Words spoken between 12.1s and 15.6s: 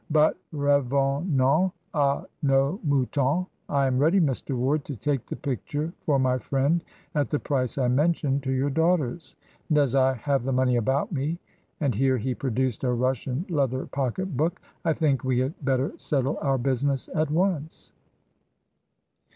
he produced a Russian leather pocket book "I think we had